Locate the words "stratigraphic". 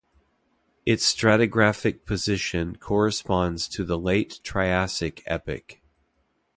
1.13-2.05